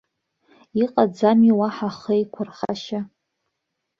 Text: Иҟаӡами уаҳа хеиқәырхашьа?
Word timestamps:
Иҟаӡами 0.83 1.51
уаҳа 1.59 1.89
хеиқәырхашьа? 1.99 2.99